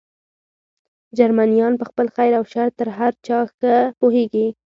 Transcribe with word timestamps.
جرمنیان 1.17 1.73
په 1.79 1.85
خپل 1.89 2.07
خیر 2.15 2.31
او 2.39 2.43
شر 2.51 2.67
تر 2.79 2.87
هر 2.97 3.13
چا 3.25 3.39
ښه 3.55 3.73
پوهېږي. 3.99 4.47